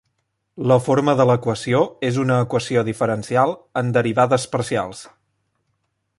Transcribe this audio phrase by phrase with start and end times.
[0.69, 5.07] La forma de l'equació és una equació diferencial en derivades parcials.